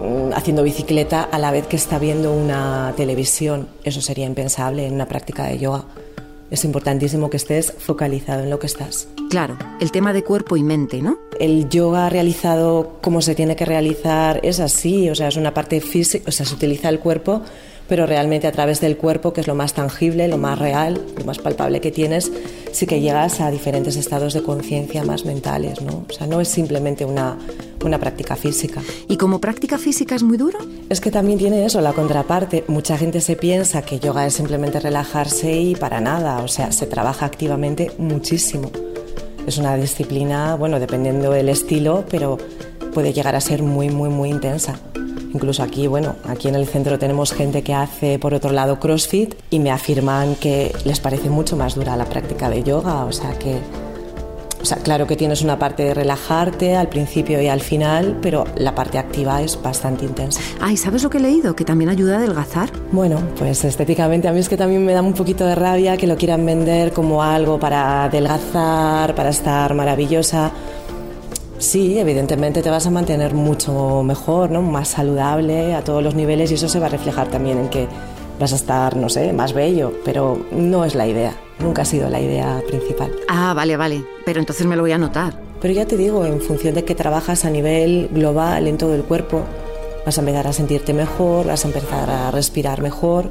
Mm, 0.00 0.34
haciendo 0.34 0.62
bicicleta 0.62 1.22
a 1.22 1.38
la 1.38 1.50
vez 1.50 1.66
que 1.66 1.76
está 1.76 1.98
viendo 1.98 2.32
una 2.32 2.92
televisión. 2.96 3.68
Eso 3.82 4.02
sería 4.02 4.26
impensable 4.26 4.86
en 4.86 4.94
una 4.94 5.06
práctica 5.06 5.44
de 5.44 5.58
yoga. 5.58 5.84
Es 6.50 6.64
importantísimo 6.64 7.30
que 7.30 7.38
estés 7.38 7.72
focalizado 7.78 8.42
en 8.42 8.50
lo 8.50 8.58
que 8.58 8.66
estás. 8.66 9.08
Claro, 9.30 9.56
el 9.80 9.90
tema 9.90 10.12
de 10.12 10.22
cuerpo 10.22 10.56
y 10.56 10.62
mente, 10.62 11.02
¿no? 11.02 11.18
El 11.40 11.68
yoga 11.68 12.08
realizado 12.08 12.98
como 13.00 13.20
se 13.20 13.34
tiene 13.34 13.56
que 13.56 13.64
realizar 13.64 14.38
es 14.44 14.60
así, 14.60 15.10
o 15.10 15.14
sea, 15.14 15.28
es 15.28 15.36
una 15.36 15.52
parte 15.54 15.80
física, 15.80 16.28
o 16.28 16.32
sea, 16.32 16.46
se 16.46 16.54
utiliza 16.54 16.88
el 16.88 17.00
cuerpo 17.00 17.42
pero 17.88 18.06
realmente 18.06 18.46
a 18.46 18.52
través 18.52 18.80
del 18.80 18.96
cuerpo, 18.96 19.32
que 19.32 19.40
es 19.40 19.46
lo 19.46 19.54
más 19.54 19.74
tangible, 19.74 20.28
lo 20.28 20.38
más 20.38 20.58
real, 20.58 21.00
lo 21.16 21.24
más 21.24 21.38
palpable 21.38 21.80
que 21.80 21.90
tienes, 21.90 22.30
sí 22.72 22.86
que 22.86 23.00
llegas 23.00 23.40
a 23.40 23.50
diferentes 23.50 23.96
estados 23.96 24.34
de 24.34 24.42
conciencia 24.42 25.04
más 25.04 25.24
mentales, 25.24 25.80
¿no? 25.82 26.04
O 26.08 26.12
sea, 26.12 26.26
no 26.26 26.40
es 26.40 26.48
simplemente 26.48 27.04
una, 27.04 27.38
una 27.84 27.98
práctica 27.98 28.36
física. 28.36 28.82
¿Y 29.08 29.16
como 29.16 29.40
práctica 29.40 29.78
física 29.78 30.14
es 30.14 30.22
muy 30.22 30.36
duro? 30.36 30.58
Es 30.88 31.00
que 31.00 31.10
también 31.10 31.38
tiene 31.38 31.64
eso, 31.64 31.80
la 31.80 31.92
contraparte. 31.92 32.64
Mucha 32.68 32.98
gente 32.98 33.20
se 33.20 33.36
piensa 33.36 33.82
que 33.82 33.98
yoga 33.98 34.26
es 34.26 34.34
simplemente 34.34 34.80
relajarse 34.80 35.52
y 35.56 35.74
para 35.74 36.00
nada, 36.00 36.42
o 36.42 36.48
sea, 36.48 36.72
se 36.72 36.86
trabaja 36.86 37.26
activamente 37.26 37.92
muchísimo. 37.98 38.70
Es 39.46 39.58
una 39.58 39.76
disciplina, 39.76 40.56
bueno, 40.56 40.80
dependiendo 40.80 41.30
del 41.30 41.48
estilo, 41.48 42.04
pero 42.10 42.36
puede 42.96 43.12
llegar 43.12 43.36
a 43.36 43.42
ser 43.42 43.62
muy, 43.62 43.90
muy, 43.90 44.08
muy 44.08 44.30
intensa. 44.30 44.80
Incluso 45.34 45.62
aquí, 45.62 45.86
bueno, 45.86 46.16
aquí 46.26 46.48
en 46.48 46.54
el 46.54 46.66
centro 46.66 46.98
tenemos 46.98 47.30
gente 47.30 47.60
que 47.60 47.74
hace 47.74 48.18
por 48.18 48.32
otro 48.32 48.52
lado 48.52 48.80
CrossFit 48.80 49.34
y 49.50 49.58
me 49.58 49.70
afirman 49.70 50.34
que 50.36 50.74
les 50.86 50.98
parece 50.98 51.28
mucho 51.28 51.58
más 51.58 51.74
dura 51.74 51.94
la 51.94 52.06
práctica 52.06 52.48
de 52.48 52.62
yoga, 52.62 53.04
o 53.04 53.12
sea 53.12 53.38
que 53.38 53.58
o 54.62 54.64
sea, 54.64 54.78
claro 54.78 55.06
que 55.06 55.14
tienes 55.14 55.42
una 55.42 55.58
parte 55.58 55.84
de 55.84 55.92
relajarte 55.94 56.74
al 56.74 56.88
principio 56.88 57.40
y 57.42 57.48
al 57.48 57.60
final, 57.60 58.18
pero 58.22 58.46
la 58.56 58.74
parte 58.74 58.96
activa 58.96 59.42
es 59.42 59.60
bastante 59.62 60.06
intensa. 60.06 60.40
Ay, 60.58 60.78
¿sabes 60.78 61.02
lo 61.02 61.10
que 61.10 61.18
he 61.18 61.20
leído? 61.20 61.54
Que 61.54 61.66
también 61.66 61.90
ayuda 61.90 62.14
a 62.14 62.18
adelgazar. 62.18 62.70
Bueno, 62.90 63.20
pues 63.38 63.62
estéticamente 63.64 64.26
a 64.26 64.32
mí 64.32 64.40
es 64.40 64.48
que 64.48 64.56
también 64.56 64.84
me 64.86 64.94
da 64.94 65.02
un 65.02 65.12
poquito 65.12 65.46
de 65.46 65.54
rabia 65.54 65.98
que 65.98 66.06
lo 66.06 66.16
quieran 66.16 66.46
vender 66.46 66.92
como 66.92 67.22
algo 67.22 67.60
para 67.60 68.04
adelgazar, 68.04 69.14
para 69.14 69.28
estar 69.28 69.74
maravillosa. 69.74 70.50
Sí, 71.58 71.98
evidentemente 71.98 72.62
te 72.62 72.70
vas 72.70 72.86
a 72.86 72.90
mantener 72.90 73.34
mucho 73.34 74.02
mejor, 74.02 74.50
¿no? 74.50 74.62
más 74.62 74.88
saludable 74.88 75.74
a 75.74 75.82
todos 75.82 76.02
los 76.02 76.14
niveles 76.14 76.50
y 76.50 76.54
eso 76.54 76.68
se 76.68 76.78
va 76.78 76.86
a 76.86 76.90
reflejar 76.90 77.28
también 77.28 77.58
en 77.58 77.68
que 77.68 77.88
vas 78.38 78.52
a 78.52 78.56
estar, 78.56 78.96
no 78.96 79.08
sé, 79.08 79.32
más 79.32 79.54
bello, 79.54 79.92
pero 80.04 80.38
no 80.52 80.84
es 80.84 80.94
la 80.94 81.06
idea, 81.06 81.34
nunca 81.58 81.82
ha 81.82 81.84
sido 81.86 82.10
la 82.10 82.20
idea 82.20 82.62
principal. 82.68 83.10
Ah, 83.28 83.54
vale, 83.54 83.76
vale, 83.76 84.04
pero 84.24 84.38
entonces 84.40 84.66
me 84.66 84.76
lo 84.76 84.82
voy 84.82 84.92
a 84.92 84.96
anotar. 84.96 85.40
Pero 85.60 85.72
ya 85.72 85.86
te 85.86 85.96
digo, 85.96 86.26
en 86.26 86.40
función 86.40 86.74
de 86.74 86.84
que 86.84 86.94
trabajas 86.94 87.46
a 87.46 87.50
nivel 87.50 88.10
global 88.12 88.66
en 88.68 88.76
todo 88.76 88.94
el 88.94 89.02
cuerpo, 89.02 89.42
vas 90.04 90.18
a 90.18 90.20
empezar 90.20 90.46
a 90.46 90.52
sentirte 90.52 90.92
mejor, 90.92 91.46
vas 91.46 91.64
a 91.64 91.68
empezar 91.68 92.10
a 92.10 92.30
respirar 92.30 92.82
mejor, 92.82 93.30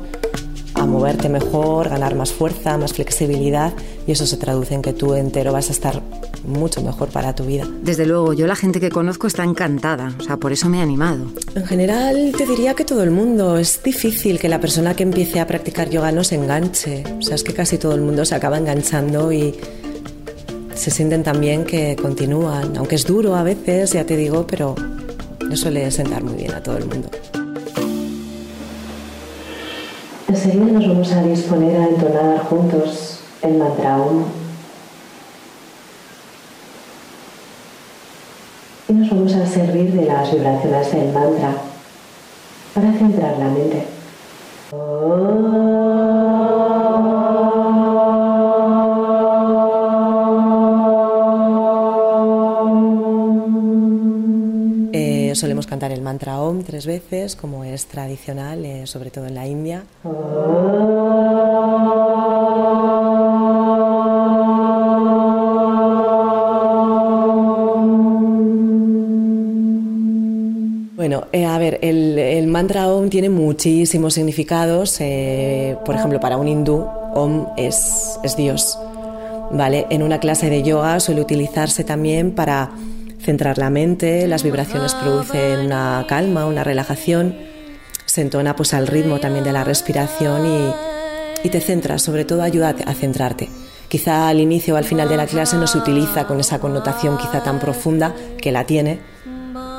a 0.86 0.88
moverte 0.88 1.30
mejor, 1.30 1.90
ganar 1.90 2.16
más 2.16 2.32
fuerza, 2.32 2.78
más 2.78 2.94
flexibilidad 2.94 3.74
y 4.08 4.12
eso 4.12 4.26
se 4.26 4.38
traduce 4.38 4.76
en 4.76 4.82
que 4.82 4.94
tú 4.94 5.16
entero 5.16 5.52
vas 5.52 5.70
a 5.70 5.72
estar 5.72 6.02
mucho 6.46 6.82
mejor 6.82 7.10
para 7.10 7.34
tu 7.34 7.44
vida. 7.44 7.68
Desde 7.82 8.06
luego, 8.06 8.34
yo 8.34 8.46
la 8.46 8.56
gente 8.56 8.80
que 8.80 8.90
conozco 8.90 9.26
está 9.26 9.44
encantada, 9.44 10.14
o 10.20 10.24
sea, 10.24 10.38
por 10.38 10.52
eso 10.52 10.70
me 10.70 10.78
he 10.78 10.82
animado. 10.82 11.26
En 11.56 11.66
general, 11.66 12.34
te 12.38 12.46
diría 12.46 12.76
que 12.76 12.86
todo 12.86 13.02
el 13.02 13.12
mundo. 13.12 13.58
Es 13.58 13.82
difícil 13.84 14.40
que 14.40 14.48
la 14.48 14.62
persona 14.62 14.96
que 14.96 15.04
empiece 15.04 15.40
a 15.40 15.48
practicar 15.48 15.90
yoga 15.90 16.12
no 16.12 16.24
se 16.24 16.36
enganche. 16.36 17.04
O 17.18 17.22
sea, 17.22 17.36
es 17.36 17.44
que 17.44 17.54
casi 17.54 17.78
todo 17.78 17.96
el 17.96 18.02
mundo 18.02 18.24
se 18.24 18.36
acaba 18.36 18.58
enganchando 18.58 19.32
y 19.32 19.56
se 20.76 20.92
sienten 20.92 21.24
también 21.24 21.64
que 21.64 21.96
continúan. 21.96 22.78
Aunque 22.78 22.96
es 22.96 23.06
duro 23.06 23.36
a 23.36 23.44
veces, 23.44 23.94
ya 23.94 24.06
te 24.06 24.16
digo, 24.16 24.46
pero 24.46 24.76
le 25.50 25.56
suele 25.56 25.90
sentar 25.90 26.24
muy 26.24 26.36
bien 26.36 26.54
a 26.54 26.62
todo 26.62 26.78
el 26.78 26.86
mundo. 26.86 27.10
Enseguida 30.46 30.74
nos 30.74 30.88
vamos 30.88 31.12
a 31.12 31.24
disponer 31.24 31.76
a 31.76 31.88
entonar 31.88 32.38
juntos 32.44 33.20
el 33.42 33.58
mantra 33.58 33.98
y 38.88 38.94
nos 38.94 39.10
vamos 39.10 39.34
a 39.34 39.48
servir 39.48 39.92
de 39.94 40.06
las 40.06 40.32
vibraciones 40.32 40.92
del 40.92 41.12
mantra 41.12 41.50
para 42.76 42.94
centrar 42.94 43.40
la 43.40 43.46
mente. 43.46 43.88
Solemos 55.36 55.68
cantar 55.68 55.92
el 55.92 56.02
mantra 56.02 56.40
OM 56.40 56.64
tres 56.64 56.86
veces, 56.86 57.36
como 57.36 57.66
es 57.66 57.88
tradicional, 57.88 58.64
eh, 58.64 58.88
sobre 58.88 59.12
todo 59.12 59.28
en 59.28 59.36
la 59.36 59.46
India. 59.46 59.84
Bueno, 70.96 71.26
eh, 71.34 71.46
a 71.46 71.58
ver, 71.58 71.80
el, 71.82 72.48
mantra 72.48 72.88
Om 72.88 73.10
tiene 73.10 73.30
muchísimos 73.30 74.14
significados. 74.14 74.96
Eh, 75.02 75.78
por 75.86 75.96
ejemplo, 75.96 76.22
para 76.22 76.38
un 76.38 76.48
hindú, 76.48 76.88
Om 77.14 77.48
es, 77.58 78.18
es 78.24 78.38
Dios. 78.38 78.80
¿Vale? 79.52 79.86
En 79.90 80.02
una 80.02 80.20
clase 80.20 80.50
de 80.50 80.64
yoga 80.64 81.00
suele 81.02 81.22
utilizarse 81.22 81.84
también 81.84 82.32
para 82.32 82.72
centrar 83.20 83.58
la 83.58 83.70
mente, 83.70 84.28
las 84.28 84.44
vibraciones 84.44 84.94
producen 84.94 85.60
una 85.60 86.06
calma, 86.08 86.46
una 86.46 86.64
relajación, 86.64 87.36
se 88.06 88.22
entona 88.22 88.56
pues 88.56 88.74
al 88.74 88.88
ritmo 88.88 89.20
también 89.20 89.44
de 89.44 89.52
la 89.52 89.64
respiración 89.64 90.46
y, 90.46 91.48
y 91.48 91.50
te 91.50 91.60
centras, 91.60 92.02
sobre 92.02 92.26
todo 92.26 92.44
ayuda 92.44 92.76
a 92.86 92.94
centrarte. 92.94 93.50
Quizá 93.88 94.30
al 94.30 94.40
inicio 94.40 94.74
o 94.74 94.78
al 94.78 94.86
final 94.86 95.10
de 95.10 95.18
la 95.18 95.28
clase 95.28 95.58
no 95.58 95.68
se 95.68 95.78
utiliza 95.78 96.26
con 96.26 96.40
esa 96.40 96.60
connotación 96.60 97.18
quizá 97.18 97.44
tan 97.44 97.60
profunda 97.60 98.14
que 98.42 98.52
la 98.52 98.66
tiene, 98.66 99.00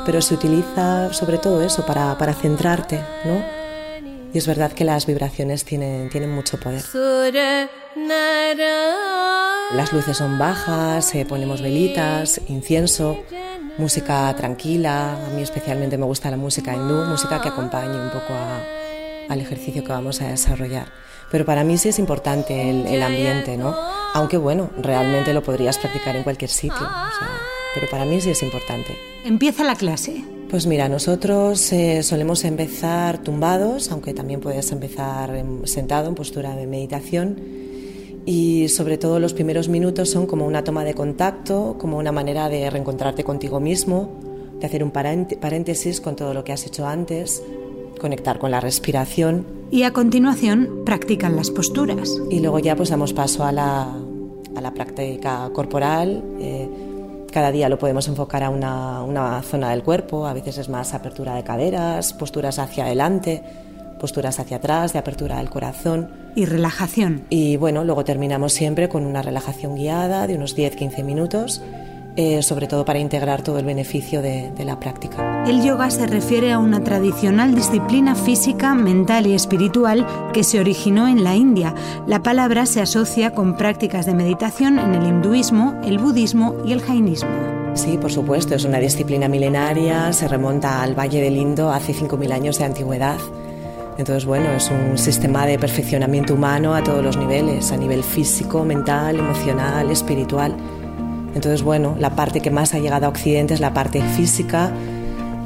pero 0.04 0.22
se 0.22 0.34
utiliza 0.34 1.12
sobre 1.12 1.38
todo 1.38 1.62
eso 1.62 1.84
para, 1.84 2.16
para 2.16 2.32
centrarte, 2.32 3.00
¿no? 3.24 3.55
Y 4.36 4.38
es 4.38 4.46
verdad 4.46 4.70
que 4.70 4.84
las 4.84 5.06
vibraciones 5.06 5.64
tienen, 5.64 6.10
tienen 6.10 6.30
mucho 6.30 6.60
poder. 6.60 6.82
Las 9.72 9.94
luces 9.94 10.14
son 10.14 10.38
bajas, 10.38 11.14
eh, 11.14 11.24
ponemos 11.24 11.62
velitas, 11.62 12.42
incienso, 12.46 13.16
música 13.78 14.36
tranquila. 14.36 15.12
A 15.26 15.30
mí 15.30 15.40
especialmente 15.40 15.96
me 15.96 16.04
gusta 16.04 16.30
la 16.30 16.36
música 16.36 16.74
hindú, 16.74 17.06
música 17.06 17.40
que 17.40 17.48
acompañe 17.48 17.98
un 17.98 18.10
poco 18.10 18.34
al 19.30 19.40
ejercicio 19.40 19.82
que 19.82 19.92
vamos 19.92 20.20
a 20.20 20.28
desarrollar. 20.28 20.92
Pero 21.30 21.46
para 21.46 21.64
mí 21.64 21.78
sí 21.78 21.88
es 21.88 21.98
importante 21.98 22.68
el, 22.68 23.02
ambiente, 23.02 23.56
¿no? 23.56 23.74
Aunque 24.12 24.36
bueno, 24.36 24.68
realmente 24.76 25.32
lo 25.32 25.42
podrías 25.42 25.78
practicar 25.78 26.14
en 26.14 26.24
cualquier 26.24 26.50
sitio. 26.50 26.86
pero 27.74 27.88
para 27.90 28.04
mí 28.04 28.20
sí 28.20 28.28
es 28.28 28.42
importante. 28.42 28.98
Empieza 29.24 29.64
la 29.64 29.76
clase. 29.76 30.35
Pues 30.50 30.66
mira, 30.68 30.88
nosotros 30.88 31.72
eh, 31.72 32.04
solemos 32.04 32.44
empezar 32.44 33.18
tumbados, 33.18 33.90
aunque 33.90 34.14
también 34.14 34.40
puedes 34.40 34.70
empezar 34.70 35.32
sentado 35.64 36.08
en 36.08 36.14
postura 36.14 36.54
de 36.54 36.68
meditación. 36.68 37.36
Y 38.26 38.68
sobre 38.68 38.96
todo 38.96 39.18
los 39.18 39.34
primeros 39.34 39.68
minutos 39.68 40.08
son 40.10 40.26
como 40.26 40.46
una 40.46 40.62
toma 40.62 40.84
de 40.84 40.94
contacto, 40.94 41.76
como 41.78 41.98
una 41.98 42.12
manera 42.12 42.48
de 42.48 42.70
reencontrarte 42.70 43.24
contigo 43.24 43.58
mismo, 43.58 44.20
de 44.60 44.66
hacer 44.66 44.84
un 44.84 44.92
paréntesis 44.92 46.00
con 46.00 46.14
todo 46.14 46.32
lo 46.32 46.44
que 46.44 46.52
has 46.52 46.64
hecho 46.64 46.86
antes, 46.86 47.42
conectar 48.00 48.38
con 48.38 48.52
la 48.52 48.60
respiración. 48.60 49.46
Y 49.72 49.82
a 49.82 49.92
continuación 49.92 50.84
practican 50.84 51.34
las 51.34 51.50
posturas. 51.50 52.20
Y 52.30 52.38
luego 52.38 52.60
ya 52.60 52.76
pues 52.76 52.90
damos 52.90 53.12
paso 53.12 53.44
a 53.44 53.50
la, 53.50 53.92
a 54.54 54.60
la 54.60 54.74
práctica 54.74 55.50
corporal. 55.52 56.22
Eh, 56.40 56.65
cada 57.36 57.52
día 57.52 57.68
lo 57.68 57.78
podemos 57.78 58.08
enfocar 58.08 58.42
a 58.42 58.48
una, 58.48 59.02
una, 59.02 59.42
zona 59.42 59.68
del 59.68 59.82
cuerpo, 59.82 60.26
a 60.26 60.32
veces 60.32 60.56
es 60.56 60.70
más 60.70 60.94
apertura 60.94 61.34
de 61.34 61.44
caderas, 61.44 62.14
posturas 62.14 62.58
hacia 62.58 62.86
adelante, 62.86 63.42
posturas 64.00 64.40
hacia 64.40 64.56
atrás, 64.56 64.94
de 64.94 65.00
apertura 65.00 65.36
del 65.36 65.50
corazón. 65.50 66.08
Y 66.34 66.46
relajación. 66.46 67.26
Y 67.28 67.58
bueno, 67.58 67.84
luego 67.84 68.04
terminamos 68.04 68.54
siempre 68.54 68.88
con 68.88 69.04
una 69.04 69.20
relajación 69.20 69.74
guiada 69.74 70.26
de 70.26 70.36
unos 70.36 70.56
10-15 70.56 71.04
minutos 71.04 71.60
eh, 72.16 72.42
sobre 72.42 72.66
todo 72.66 72.86
para 72.86 72.98
integrar 72.98 73.42
todo 73.42 73.58
el 73.58 73.66
beneficio 73.66 74.22
de, 74.22 74.50
la 74.64 74.80
práctica. 74.80 75.35
El 75.46 75.62
yoga 75.62 75.90
se 75.90 76.08
refiere 76.08 76.50
a 76.50 76.58
una 76.58 76.82
tradicional 76.82 77.54
disciplina 77.54 78.16
física, 78.16 78.74
mental 78.74 79.28
y 79.28 79.34
espiritual 79.34 80.04
que 80.32 80.42
se 80.42 80.58
originó 80.58 81.06
en 81.06 81.22
la 81.22 81.36
India. 81.36 81.72
La 82.04 82.20
palabra 82.20 82.66
se 82.66 82.80
asocia 82.80 83.32
con 83.32 83.56
prácticas 83.56 84.06
de 84.06 84.14
meditación 84.14 84.80
en 84.80 84.96
el 84.96 85.06
hinduismo, 85.06 85.80
el 85.84 85.98
budismo 85.98 86.56
y 86.66 86.72
el 86.72 86.82
jainismo. 86.82 87.30
Sí, 87.74 87.96
por 87.96 88.10
supuesto, 88.10 88.56
es 88.56 88.64
una 88.64 88.78
disciplina 88.78 89.28
milenaria, 89.28 90.12
se 90.12 90.26
remonta 90.26 90.82
al 90.82 90.98
Valle 90.98 91.20
del 91.20 91.36
Indo 91.36 91.70
hace 91.70 91.94
5.000 91.94 92.32
años 92.32 92.58
de 92.58 92.64
antigüedad. 92.64 93.18
Entonces, 93.98 94.24
bueno, 94.24 94.50
es 94.50 94.68
un 94.72 94.98
sistema 94.98 95.46
de 95.46 95.60
perfeccionamiento 95.60 96.34
humano 96.34 96.74
a 96.74 96.82
todos 96.82 97.04
los 97.04 97.16
niveles, 97.16 97.70
a 97.70 97.76
nivel 97.76 98.02
físico, 98.02 98.64
mental, 98.64 99.20
emocional, 99.20 99.92
espiritual. 99.92 100.56
Entonces, 101.36 101.62
bueno, 101.62 101.94
la 102.00 102.16
parte 102.16 102.40
que 102.40 102.50
más 102.50 102.74
ha 102.74 102.80
llegado 102.80 103.06
a 103.06 103.10
Occidente 103.10 103.54
es 103.54 103.60
la 103.60 103.72
parte 103.72 104.02
física, 104.02 104.72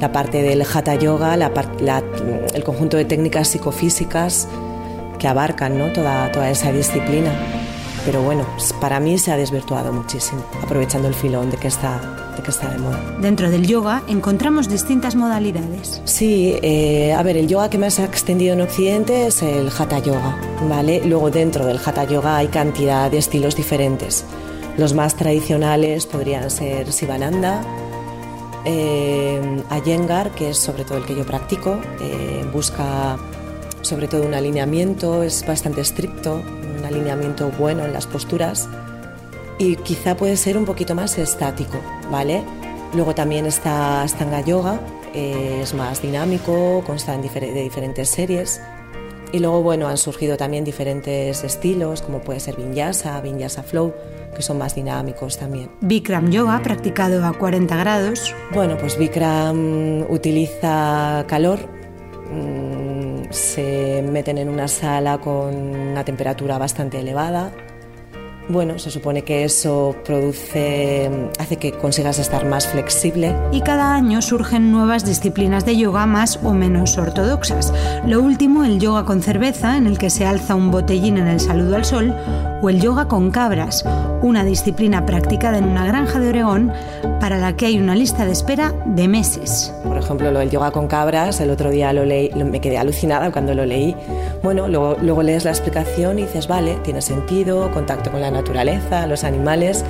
la 0.01 0.11
parte 0.11 0.41
del 0.41 0.63
Hatha 0.63 0.95
Yoga, 0.95 1.35
el 1.35 2.63
conjunto 2.63 2.97
de 2.97 3.05
técnicas 3.05 3.49
psicofísicas 3.49 4.47
que 5.19 5.27
abarcan 5.27 5.77
¿no? 5.77 5.93
toda, 5.93 6.31
toda 6.31 6.49
esa 6.49 6.71
disciplina. 6.71 7.31
Pero 8.03 8.23
bueno, 8.23 8.47
para 8.79 8.99
mí 8.99 9.19
se 9.19 9.31
ha 9.31 9.37
desvirtuado 9.37 9.93
muchísimo, 9.93 10.43
aprovechando 10.63 11.07
el 11.07 11.13
filón 11.13 11.51
de 11.51 11.57
que 11.57 11.67
está 11.67 12.01
de, 12.35 12.41
que 12.41 12.49
está 12.49 12.71
de 12.71 12.79
moda. 12.79 12.99
Dentro 13.21 13.51
del 13.51 13.67
yoga 13.67 14.01
encontramos 14.07 14.67
distintas 14.67 15.15
modalidades. 15.15 16.01
Sí, 16.05 16.55
eh, 16.63 17.13
a 17.13 17.21
ver, 17.21 17.37
el 17.37 17.47
yoga 17.47 17.69
que 17.69 17.77
más 17.77 17.99
ha 17.99 18.05
extendido 18.05 18.53
en 18.53 18.61
Occidente 18.61 19.27
es 19.27 19.43
el 19.43 19.69
Hatha 19.69 19.99
Yoga, 19.99 20.35
¿vale? 20.67 21.03
Luego 21.05 21.29
dentro 21.29 21.67
del 21.67 21.77
Hatha 21.77 22.05
Yoga 22.05 22.37
hay 22.37 22.47
cantidad 22.47 23.11
de 23.11 23.19
estilos 23.19 23.55
diferentes. 23.55 24.25
Los 24.77 24.95
más 24.95 25.15
tradicionales 25.15 26.07
podrían 26.07 26.49
ser 26.49 26.91
Sivananda, 26.91 27.61
eh, 28.65 29.63
Ayengar, 29.69 30.31
que 30.31 30.49
es 30.49 30.57
sobre 30.57 30.85
todo 30.85 30.97
el 30.97 31.05
que 31.05 31.15
yo 31.15 31.25
practico, 31.25 31.79
eh, 32.01 32.45
busca 32.51 33.17
sobre 33.81 34.07
todo 34.07 34.23
un 34.23 34.33
alineamiento, 34.33 35.23
es 35.23 35.45
bastante 35.45 35.81
estricto, 35.81 36.41
un 36.77 36.85
alineamiento 36.85 37.51
bueno 37.57 37.85
en 37.85 37.93
las 37.93 38.05
posturas 38.07 38.69
y 39.57 39.75
quizá 39.77 40.15
puede 40.15 40.37
ser 40.37 40.57
un 40.57 40.65
poquito 40.65 40.95
más 40.95 41.17
estático, 41.17 41.79
¿vale? 42.11 42.43
Luego 42.93 43.15
también 43.15 43.45
está 43.45 44.05
Stanga 44.07 44.41
Yoga, 44.41 44.79
eh, 45.13 45.59
es 45.61 45.73
más 45.73 46.01
dinámico, 46.01 46.83
consta 46.85 47.17
de 47.17 47.63
diferentes 47.63 48.09
series. 48.09 48.61
Y 49.31 49.39
luego, 49.39 49.61
bueno, 49.61 49.87
han 49.87 49.97
surgido 49.97 50.35
también 50.35 50.65
diferentes 50.65 51.43
estilos, 51.43 52.01
como 52.01 52.19
puede 52.19 52.39
ser 52.39 52.57
Vinyasa, 52.57 53.21
Vinyasa 53.21 53.63
Flow, 53.63 53.93
que 54.35 54.41
son 54.41 54.57
más 54.57 54.75
dinámicos 54.75 55.37
también. 55.37 55.71
Bikram 55.81 56.29
Yoga, 56.29 56.61
practicado 56.63 57.25
a 57.25 57.33
40 57.33 57.75
grados. 57.77 58.35
Bueno, 58.53 58.77
pues 58.77 58.97
Bikram 58.97 60.05
utiliza 60.09 61.25
calor, 61.27 61.59
mm, 62.31 63.31
se 63.31 64.03
meten 64.09 64.37
en 64.37 64.49
una 64.49 64.67
sala 64.67 65.19
con 65.19 65.55
una 65.55 66.03
temperatura 66.03 66.57
bastante 66.57 66.99
elevada 66.99 67.51
bueno, 68.51 68.79
se 68.79 68.91
supone 68.91 69.23
que 69.23 69.45
eso 69.45 69.95
produce, 70.03 71.09
hace 71.39 71.57
que 71.57 71.71
consigas 71.71 72.19
estar 72.19 72.45
más 72.45 72.67
flexible. 72.67 73.35
Y 73.51 73.61
cada 73.61 73.95
año 73.95 74.21
surgen 74.21 74.71
nuevas 74.71 75.05
disciplinas 75.05 75.65
de 75.65 75.77
yoga 75.77 76.05
más 76.05 76.39
o 76.43 76.53
menos 76.53 76.97
ortodoxas. 76.97 77.73
Lo 78.05 78.21
último, 78.21 78.63
el 78.63 78.79
yoga 78.79 79.05
con 79.05 79.21
cerveza, 79.21 79.77
en 79.77 79.87
el 79.87 79.97
que 79.97 80.09
se 80.09 80.25
alza 80.25 80.55
un 80.55 80.71
botellín 80.71 81.17
en 81.17 81.27
el 81.27 81.39
saludo 81.39 81.75
al 81.75 81.85
sol, 81.85 82.13
o 82.61 82.69
el 82.69 82.81
yoga 82.81 83.07
con 83.07 83.31
cabras, 83.31 83.85
una 84.21 84.43
disciplina 84.43 85.05
practicada 85.05 85.57
en 85.57 85.65
una 85.65 85.85
granja 85.85 86.19
de 86.19 86.29
Oregón 86.29 86.71
para 87.19 87.37
la 87.37 87.55
que 87.55 87.67
hay 87.67 87.79
una 87.79 87.95
lista 87.95 88.25
de 88.25 88.31
espera 88.31 88.73
de 88.85 89.07
meses. 89.07 89.73
Por 89.83 89.97
ejemplo, 89.97 90.31
lo 90.31 90.39
del 90.39 90.49
yoga 90.49 90.71
con 90.71 90.87
cabras, 90.87 91.39
el 91.41 91.49
otro 91.49 91.69
día 91.69 91.93
lo 91.93 92.05
leí, 92.05 92.31
me 92.33 92.61
quedé 92.61 92.77
alucinada 92.77 93.31
cuando 93.31 93.53
lo 93.53 93.65
leí. 93.65 93.95
Bueno, 94.43 94.67
luego, 94.67 94.97
luego 95.01 95.23
lees 95.23 95.45
la 95.45 95.51
explicación 95.51 96.19
y 96.19 96.23
dices, 96.23 96.47
vale, 96.47 96.75
tiene 96.83 97.01
sentido, 97.01 97.71
contacto 97.71 98.11
con 98.11 98.21
la 98.21 98.31
naturaleza, 98.31 99.07
los 99.07 99.23
animales, 99.23 99.83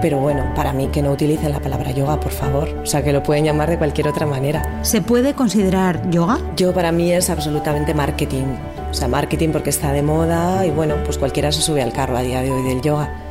pero 0.00 0.18
bueno, 0.18 0.44
para 0.56 0.72
mí 0.72 0.88
que 0.88 1.02
no 1.02 1.12
utilicen 1.12 1.52
la 1.52 1.60
palabra 1.60 1.92
yoga, 1.92 2.18
por 2.18 2.32
favor. 2.32 2.68
O 2.82 2.86
sea, 2.86 3.04
que 3.04 3.12
lo 3.12 3.22
pueden 3.22 3.44
llamar 3.44 3.70
de 3.70 3.78
cualquier 3.78 4.08
otra 4.08 4.26
manera. 4.26 4.80
¿Se 4.82 5.00
puede 5.00 5.34
considerar 5.34 6.10
yoga? 6.10 6.38
Yo 6.56 6.72
para 6.72 6.90
mí 6.92 7.12
es 7.12 7.30
absolutamente 7.30 7.94
marketing. 7.94 8.46
O 8.90 8.94
sea, 8.94 9.08
marketing 9.08 9.50
porque 9.50 9.70
está 9.70 9.92
de 9.92 10.02
moda 10.02 10.66
y 10.66 10.70
bueno, 10.70 10.96
pues 11.04 11.18
cualquiera 11.18 11.52
se 11.52 11.62
sube 11.62 11.82
al 11.82 11.92
carro 11.92 12.16
a 12.16 12.22
día 12.22 12.42
de 12.42 12.50
hoy 12.50 12.62
del 12.64 12.82
yoga. 12.82 13.21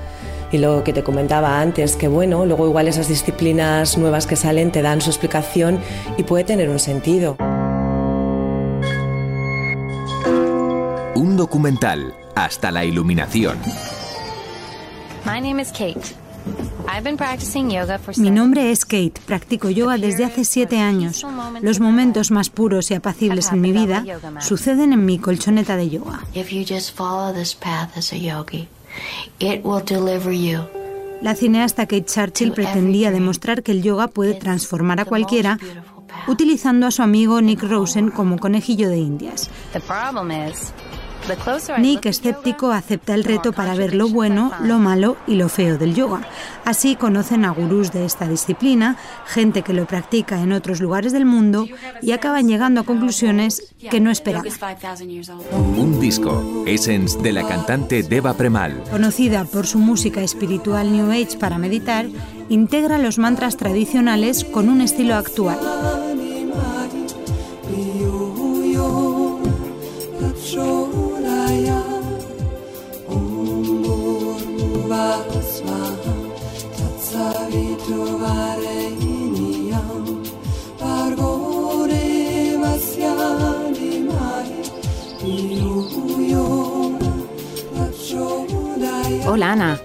Y 0.51 0.57
lo 0.57 0.83
que 0.83 0.91
te 0.91 1.03
comentaba 1.03 1.59
antes, 1.61 1.95
que 1.95 2.07
bueno, 2.07 2.45
luego 2.45 2.67
igual 2.67 2.87
esas 2.87 3.07
disciplinas 3.07 3.97
nuevas 3.97 4.27
que 4.27 4.35
salen 4.35 4.71
te 4.71 4.81
dan 4.81 5.01
su 5.01 5.09
explicación 5.09 5.79
y 6.17 6.23
puede 6.23 6.43
tener 6.43 6.69
un 6.69 6.79
sentido. 6.79 7.37
Un 11.15 11.37
documental 11.37 12.13
hasta 12.35 12.71
la 12.71 12.83
iluminación. 12.83 13.57
Mi 18.17 18.31
nombre 18.31 18.71
es 18.71 18.85
Kate, 18.85 19.13
practico 19.25 19.69
yoga 19.69 19.97
desde 19.97 20.25
hace 20.25 20.43
siete 20.43 20.79
años. 20.79 21.25
Los 21.61 21.79
momentos 21.79 22.31
más 22.31 22.49
puros 22.49 22.91
y 22.91 22.95
apacibles 22.95 23.51
en 23.51 23.61
mi 23.61 23.71
vida 23.71 24.03
suceden 24.39 24.91
en 24.91 25.05
mi 25.05 25.19
colchoneta 25.19 25.77
de 25.77 25.89
yoga. 25.89 26.21
La 31.21 31.35
cineasta 31.35 31.85
Kate 31.85 32.05
Churchill 32.05 32.53
pretendía 32.53 33.11
demostrar 33.11 33.61
que 33.61 33.71
el 33.71 33.83
yoga 33.83 34.07
puede 34.07 34.33
transformar 34.33 34.99
a 34.99 35.05
cualquiera 35.05 35.59
utilizando 36.27 36.87
a 36.87 36.91
su 36.91 37.01
amigo 37.03 37.41
Nick 37.41 37.63
Rosen 37.63 38.09
como 38.09 38.39
conejillo 38.39 38.89
de 38.89 38.97
indias. 38.97 39.49
Nick, 41.79 42.05
escéptico, 42.05 42.71
acepta 42.71 43.13
el 43.13 43.23
reto 43.23 43.51
para 43.53 43.75
ver 43.75 43.93
lo 43.93 44.09
bueno, 44.09 44.51
lo 44.63 44.79
malo 44.79 45.17
y 45.27 45.35
lo 45.35 45.49
feo 45.49 45.77
del 45.77 45.95
yoga. 45.95 46.21
Así 46.65 46.95
conocen 46.95 47.45
a 47.45 47.51
gurús 47.51 47.91
de 47.91 48.05
esta 48.05 48.27
disciplina, 48.27 48.97
gente 49.25 49.61
que 49.61 49.73
lo 49.73 49.85
practica 49.85 50.41
en 50.41 50.51
otros 50.51 50.81
lugares 50.81 51.13
del 51.13 51.25
mundo 51.25 51.67
y 52.01 52.11
acaban 52.11 52.47
llegando 52.47 52.81
a 52.81 52.83
conclusiones 52.83 53.73
que 53.89 53.99
no 53.99 54.11
esperaban. 54.11 54.51
Un 55.77 55.99
disco, 55.99 56.63
Essence 56.65 57.17
de 57.19 57.31
la 57.31 57.47
cantante 57.47 58.03
Deva 58.03 58.33
Premal. 58.33 58.83
Conocida 58.89 59.45
por 59.45 59.67
su 59.67 59.79
música 59.79 60.21
espiritual 60.21 60.91
New 60.91 61.11
Age 61.11 61.37
para 61.37 61.57
meditar 61.57 62.07
integra 62.49 62.97
los 62.97 63.17
mantras 63.17 63.57
tradicionales 63.57 64.43
con 64.43 64.69
un 64.69 64.81
estilo 64.81 65.15
actual. 65.15 65.59
Ana. 89.51 89.81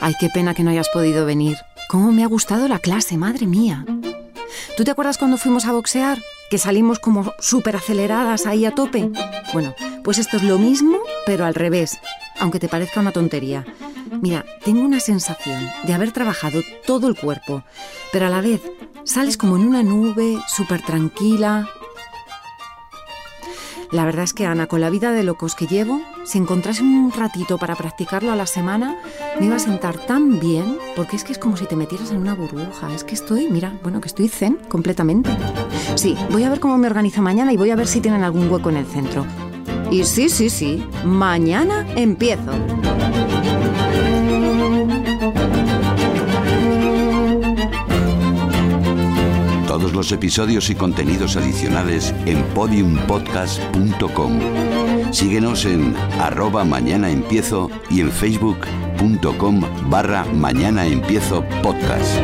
Ay, 0.00 0.14
qué 0.18 0.28
pena 0.28 0.52
que 0.52 0.64
no 0.64 0.70
hayas 0.70 0.88
podido 0.88 1.24
venir. 1.24 1.58
¿Cómo 1.88 2.10
me 2.10 2.24
ha 2.24 2.26
gustado 2.26 2.66
la 2.66 2.80
clase, 2.80 3.16
madre 3.16 3.46
mía? 3.46 3.84
¿Tú 4.76 4.82
te 4.82 4.90
acuerdas 4.90 5.16
cuando 5.16 5.36
fuimos 5.36 5.64
a 5.66 5.72
boxear? 5.72 6.18
Que 6.50 6.58
salimos 6.58 6.98
como 6.98 7.32
súper 7.38 7.76
aceleradas 7.76 8.46
ahí 8.46 8.66
a 8.66 8.72
tope. 8.72 9.12
Bueno, 9.52 9.76
pues 10.02 10.18
esto 10.18 10.38
es 10.38 10.42
lo 10.42 10.58
mismo, 10.58 10.98
pero 11.24 11.44
al 11.44 11.54
revés, 11.54 12.00
aunque 12.40 12.58
te 12.58 12.68
parezca 12.68 12.98
una 12.98 13.12
tontería. 13.12 13.64
Mira, 14.20 14.44
tengo 14.64 14.80
una 14.80 14.98
sensación 14.98 15.68
de 15.84 15.94
haber 15.94 16.10
trabajado 16.10 16.60
todo 16.84 17.06
el 17.06 17.16
cuerpo, 17.16 17.62
pero 18.12 18.26
a 18.26 18.30
la 18.30 18.40
vez 18.40 18.60
sales 19.04 19.36
como 19.36 19.54
en 19.54 19.68
una 19.68 19.84
nube, 19.84 20.42
súper 20.48 20.82
tranquila, 20.82 21.68
la 23.94 24.04
verdad 24.04 24.24
es 24.24 24.34
que 24.34 24.44
Ana, 24.44 24.66
con 24.66 24.80
la 24.80 24.90
vida 24.90 25.12
de 25.12 25.22
locos 25.22 25.54
que 25.54 25.68
llevo, 25.68 26.02
si 26.24 26.38
encontrase 26.38 26.82
un 26.82 27.12
ratito 27.12 27.58
para 27.58 27.76
practicarlo 27.76 28.32
a 28.32 28.36
la 28.36 28.46
semana, 28.46 28.96
me 29.38 29.46
iba 29.46 29.54
a 29.54 29.60
sentar 29.60 29.96
tan 29.98 30.40
bien, 30.40 30.78
porque 30.96 31.14
es 31.14 31.22
que 31.22 31.30
es 31.30 31.38
como 31.38 31.56
si 31.56 31.66
te 31.66 31.76
metieras 31.76 32.10
en 32.10 32.16
una 32.16 32.34
burbuja. 32.34 32.92
Es 32.92 33.04
que 33.04 33.14
estoy, 33.14 33.48
mira, 33.48 33.72
bueno, 33.84 34.00
que 34.00 34.08
estoy 34.08 34.28
zen 34.28 34.58
completamente. 34.68 35.30
Sí, 35.94 36.16
voy 36.32 36.42
a 36.42 36.50
ver 36.50 36.58
cómo 36.58 36.76
me 36.76 36.88
organizo 36.88 37.22
mañana 37.22 37.52
y 37.52 37.56
voy 37.56 37.70
a 37.70 37.76
ver 37.76 37.86
si 37.86 38.00
tienen 38.00 38.24
algún 38.24 38.50
hueco 38.50 38.68
en 38.68 38.78
el 38.78 38.86
centro. 38.86 39.24
Y 39.92 40.02
sí, 40.02 40.28
sí, 40.28 40.50
sí, 40.50 40.84
mañana 41.04 41.86
empiezo. 41.94 42.50
Los 49.94 50.10
episodios 50.10 50.68
y 50.70 50.74
contenidos 50.74 51.36
adicionales 51.36 52.12
en 52.26 52.42
podiumpodcast.com. 52.46 54.40
Síguenos 55.12 55.64
en 55.66 55.94
arroba 56.20 56.64
mañana 56.64 57.08
empiezo 57.10 57.70
y 57.90 58.00
en 58.00 58.10
facebook.com 58.10 59.60
barra 59.88 60.24
mañana 60.24 60.84
empiezo 60.84 61.44
podcast. 61.62 62.18